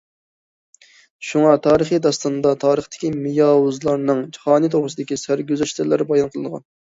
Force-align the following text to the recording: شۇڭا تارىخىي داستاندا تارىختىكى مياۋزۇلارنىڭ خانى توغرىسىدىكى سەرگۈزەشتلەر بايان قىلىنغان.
شۇڭا 1.31 1.51
تارىخىي 1.67 2.01
داستاندا 2.05 2.53
تارىختىكى 2.63 3.11
مياۋزۇلارنىڭ 3.17 4.25
خانى 4.47 4.73
توغرىسىدىكى 4.77 5.19
سەرگۈزەشتلەر 5.27 6.05
بايان 6.15 6.35
قىلىنغان. 6.35 6.67